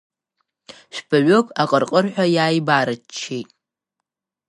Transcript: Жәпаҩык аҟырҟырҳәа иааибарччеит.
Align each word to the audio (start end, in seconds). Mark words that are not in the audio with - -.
Жәпаҩык 0.93 1.47
аҟырҟырҳәа 1.61 2.25
иааибарччеит. 2.35 3.49